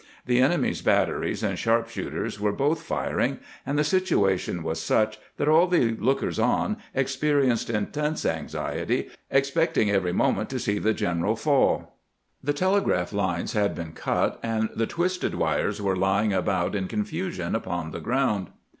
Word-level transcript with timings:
The 0.25 0.41
enemy's 0.41 0.81
batteries 0.81 1.43
and 1.43 1.59
sharp 1.59 1.87
shooters 1.87 2.39
were 2.39 2.51
both 2.51 2.81
firing, 2.81 3.37
and 3.67 3.77
the 3.77 3.83
situation 3.83 4.63
was 4.63 4.81
such 4.81 5.19
that 5.37 5.47
all 5.47 5.67
the 5.67 5.91
lookers 5.91 6.39
on 6.39 6.77
ex 6.95 7.15
perienced 7.15 7.69
intense 7.71 8.25
anxiety, 8.25 9.11
expecting 9.29 9.91
every 9.91 10.11
moment 10.11 10.49
to 10.49 10.59
see 10.59 10.79
the 10.79 10.95
general 10.95 11.35
faU. 11.35 11.87
The 12.43 12.51
telegraph 12.51 13.13
lines 13.13 13.53
had 13.53 13.75
been 13.75 13.91
cut, 13.91 14.39
and 14.41 14.69
the 14.75 14.87
twisted 14.87 15.35
wires 15.35 15.79
were 15.83 15.95
lying 15.95 16.33
about 16.33 16.73
in 16.73 16.87
confusion 16.87 17.53
upon 17.53 17.91
the 17.91 18.01
ground. 18.01 18.47